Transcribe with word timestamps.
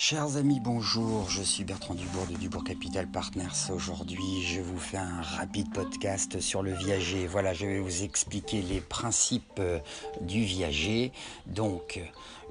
Chers 0.00 0.36
amis, 0.36 0.60
bonjour, 0.60 1.28
je 1.28 1.42
suis 1.42 1.64
Bertrand 1.64 1.92
Dubourg 1.92 2.28
de 2.30 2.36
Dubourg 2.36 2.62
Capital 2.62 3.08
Partners. 3.08 3.72
Aujourd'hui, 3.74 4.44
je 4.44 4.60
vous 4.60 4.78
fais 4.78 4.96
un 4.96 5.20
rapide 5.22 5.72
podcast 5.72 6.38
sur 6.38 6.62
le 6.62 6.72
viager. 6.72 7.26
Voilà, 7.26 7.52
je 7.52 7.66
vais 7.66 7.80
vous 7.80 8.04
expliquer 8.04 8.62
les 8.62 8.80
principes 8.80 9.58
euh, 9.58 9.80
du 10.20 10.44
viager. 10.44 11.10
Donc, 11.46 12.00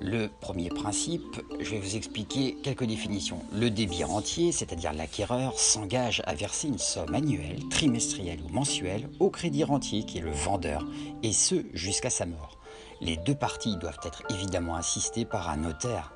le 0.02 0.28
premier 0.42 0.68
principe, 0.68 1.42
je 1.62 1.70
vais 1.70 1.80
vous 1.80 1.96
expliquer 1.96 2.58
quelques 2.64 2.84
définitions. 2.84 3.40
Le 3.54 3.70
débit 3.70 4.04
rentier, 4.04 4.52
c'est-à-dire 4.52 4.92
l'acquéreur, 4.92 5.58
s'engage 5.58 6.22
à 6.26 6.36
verser 6.36 6.68
une 6.68 6.78
somme 6.78 7.16
annuelle, 7.16 7.64
trimestrielle 7.70 8.42
ou 8.46 8.50
mensuelle 8.50 9.10
au 9.22 9.30
crédit 9.30 9.64
rentier 9.64 10.04
qui 10.04 10.18
est 10.18 10.22
le 10.22 10.32
vendeur, 10.32 10.86
et 11.24 11.32
ce 11.32 11.64
jusqu'à 11.74 12.10
sa 12.10 12.26
mort. 12.26 12.60
Les 13.00 13.16
deux 13.16 13.36
parties 13.36 13.78
doivent 13.78 14.02
être 14.04 14.24
évidemment 14.32 14.76
assistées 14.76 15.24
par 15.24 15.50
un 15.50 15.58
notaire 15.58 16.12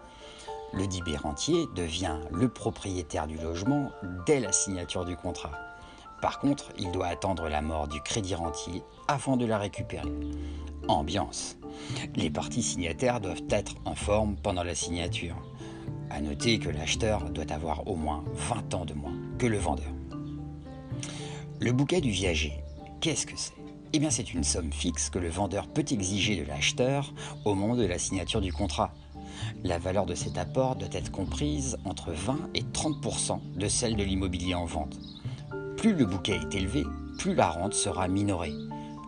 le 0.73 0.87
dibé 0.87 1.15
rentier 1.17 1.65
devient 1.75 2.17
le 2.31 2.47
propriétaire 2.47 3.27
du 3.27 3.37
logement 3.37 3.91
dès 4.25 4.39
la 4.39 4.51
signature 4.51 5.05
du 5.05 5.15
contrat. 5.15 5.51
Par 6.21 6.39
contre, 6.39 6.71
il 6.77 6.91
doit 6.91 7.07
attendre 7.07 7.49
la 7.49 7.61
mort 7.61 7.87
du 7.87 7.99
crédit 8.01 8.35
rentier 8.35 8.83
avant 9.07 9.37
de 9.37 9.45
la 9.45 9.57
récupérer. 9.57 10.07
Ambiance. 10.87 11.57
Les 12.15 12.29
parties 12.29 12.63
signataires 12.63 13.19
doivent 13.19 13.41
être 13.49 13.73
en 13.85 13.95
forme 13.95 14.35
pendant 14.35 14.63
la 14.63 14.75
signature. 14.75 15.35
A 16.09 16.21
noter 16.21 16.59
que 16.59 16.69
l'acheteur 16.69 17.29
doit 17.31 17.51
avoir 17.51 17.87
au 17.87 17.95
moins 17.95 18.23
20 18.33 18.73
ans 18.75 18.85
de 18.85 18.93
moins 18.93 19.15
que 19.39 19.47
le 19.47 19.57
vendeur. 19.57 19.91
Le 21.59 21.71
bouquet 21.71 22.01
du 22.01 22.11
viager, 22.11 22.53
qu'est-ce 23.01 23.25
que 23.25 23.35
c'est? 23.35 23.53
Eh 23.93 23.99
bien, 23.99 24.09
c'est 24.09 24.33
une 24.33 24.43
somme 24.43 24.71
fixe 24.71 25.09
que 25.09 25.19
le 25.19 25.29
vendeur 25.29 25.67
peut 25.67 25.85
exiger 25.89 26.37
de 26.37 26.47
l'acheteur 26.47 27.13
au 27.43 27.55
moment 27.55 27.75
de 27.75 27.85
la 27.85 27.99
signature 27.99 28.39
du 28.39 28.53
contrat. 28.53 28.93
La 29.63 29.77
valeur 29.77 30.05
de 30.05 30.15
cet 30.15 30.37
apport 30.37 30.75
doit 30.75 30.89
être 30.91 31.11
comprise 31.11 31.77
entre 31.85 32.11
20 32.11 32.37
et 32.55 32.63
30% 32.63 33.39
de 33.55 33.67
celle 33.67 33.95
de 33.95 34.03
l'immobilier 34.03 34.55
en 34.55 34.65
vente. 34.65 34.99
Plus 35.77 35.93
le 35.93 36.05
bouquet 36.05 36.39
est 36.41 36.55
élevé, 36.55 36.83
plus 37.17 37.35
la 37.35 37.49
rente 37.49 37.73
sera 37.73 38.07
minorée. 38.07 38.53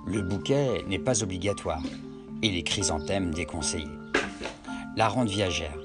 Le 0.05 0.21
bouquet 0.21 0.83
n'est 0.87 0.99
pas 0.99 1.23
obligatoire 1.23 1.81
et 2.41 2.51
les 2.51 2.63
chrysanthèmes 2.63 3.33
déconseillés. 3.33 3.87
La 4.95 5.07
rente 5.07 5.29
viagère. 5.29 5.77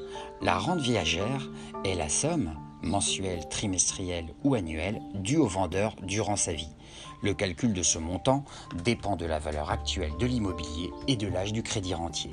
La 0.42 0.58
rente 0.58 0.80
viagère 0.80 1.48
est 1.84 1.94
la 1.94 2.08
somme, 2.08 2.52
mensuelle, 2.82 3.48
trimestrielle 3.48 4.34
ou 4.44 4.54
annuelle, 4.54 5.00
due 5.14 5.36
au 5.36 5.46
vendeur 5.46 5.94
durant 6.02 6.36
sa 6.36 6.52
vie. 6.52 6.74
Le 7.22 7.34
calcul 7.34 7.72
de 7.72 7.82
ce 7.82 7.98
montant 7.98 8.44
dépend 8.84 9.16
de 9.16 9.26
la 9.26 9.38
valeur 9.38 9.70
actuelle 9.70 10.12
de 10.18 10.26
l'immobilier 10.26 10.90
et 11.06 11.16
de 11.16 11.26
l'âge 11.26 11.52
du 11.52 11.62
crédit 11.62 11.94
rentier 11.94 12.30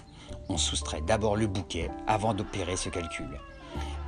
on 0.50 0.58
soustrait 0.58 1.02
d'abord 1.02 1.36
le 1.36 1.48
bouquet 1.48 1.90
avant 2.08 2.34
d'opérer 2.34 2.78
ce 2.78 2.90
calcul. 2.90 3.40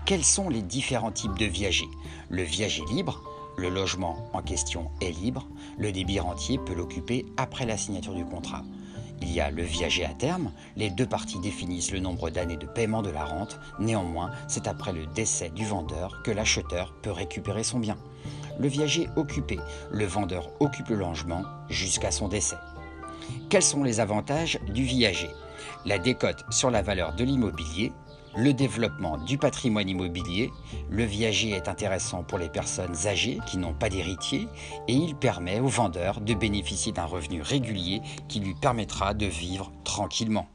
Quels 0.05 0.23
sont 0.23 0.49
les 0.49 0.61
différents 0.61 1.11
types 1.11 1.38
de 1.38 1.45
viagers? 1.45 1.89
Le 2.29 2.44
viager 2.44 2.83
libre, 2.89 3.21
le 3.57 3.69
logement 3.69 4.29
en 4.33 4.41
question 4.41 4.91
est 5.02 5.11
libre, 5.11 5.47
le 5.77 5.91
débit 5.91 6.19
rentier 6.19 6.57
peut 6.57 6.75
l'occuper 6.75 7.25
après 7.38 7.66
la 7.66 7.77
signature 7.77 8.13
du 8.13 8.23
contrat. 8.23 8.63
Il 9.21 9.31
y 9.31 9.41
a 9.41 9.49
le 9.49 9.63
viager 9.63 10.05
à 10.05 10.13
terme, 10.13 10.52
les 10.75 10.91
deux 10.91 11.07
parties 11.07 11.39
définissent 11.39 11.91
le 11.91 11.99
nombre 11.99 12.29
d'années 12.29 12.55
de 12.55 12.67
paiement 12.67 13.01
de 13.01 13.09
la 13.09 13.25
rente, 13.25 13.59
néanmoins 13.79 14.31
c'est 14.47 14.67
après 14.67 14.94
le 14.94 15.07
décès 15.07 15.49
du 15.49 15.66
vendeur 15.66 16.22
que 16.23 16.31
l'acheteur 16.31 16.94
peut 17.01 17.11
récupérer 17.11 17.63
son 17.63 17.79
bien. 17.79 17.97
Le 18.59 18.67
viager 18.67 19.09
occupé, 19.16 19.59
le 19.91 20.05
vendeur 20.05 20.51
occupe 20.59 20.89
le 20.89 20.95
logement 20.95 21.44
jusqu'à 21.69 22.11
son 22.11 22.27
décès. 22.27 22.57
Quels 23.49 23.63
sont 23.63 23.83
les 23.83 23.99
avantages 23.99 24.59
du 24.67 24.83
viager? 24.83 25.29
La 25.86 25.97
décote 25.97 26.45
sur 26.50 26.72
la 26.72 26.81
valeur 26.81 27.13
de 27.13 27.23
l'immobilier, 27.23 27.91
le 28.36 28.53
développement 28.53 29.17
du 29.17 29.38
patrimoine 29.38 29.89
immobilier, 29.89 30.52
le 30.89 31.03
viager 31.03 31.52
est 31.52 31.67
intéressant 31.67 32.23
pour 32.23 32.38
les 32.38 32.50
personnes 32.50 33.07
âgées 33.07 33.40
qui 33.47 33.57
n'ont 33.57 33.73
pas 33.73 33.90
d'héritier 33.90 34.47
et 34.88 34.94
il 34.94 35.16
permet 35.16 35.59
au 35.59 35.68
vendeur 35.68 36.22
de 36.22 36.34
bénéficier 36.35 36.91
d'un 36.91 37.06
revenu 37.06 37.41
régulier 37.41 38.01
qui 38.28 38.40
lui 38.40 38.53
permettra 38.53 39.13
de 39.13 39.25
vivre 39.25 39.72
tranquillement. 39.84 40.47